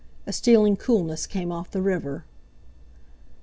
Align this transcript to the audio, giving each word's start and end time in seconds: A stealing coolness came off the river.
A 0.25 0.33
stealing 0.33 0.77
coolness 0.77 1.27
came 1.27 1.51
off 1.51 1.69
the 1.69 1.79
river. 1.79 2.25